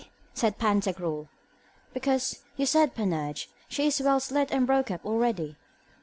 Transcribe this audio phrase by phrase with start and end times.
[0.33, 1.29] said Pantagruel.
[1.93, 5.57] Because, said Panurge, she is well slit and broke up already.